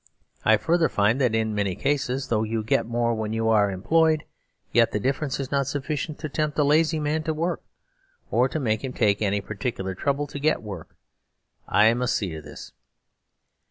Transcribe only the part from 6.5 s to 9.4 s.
a lazy man to work, or to make him take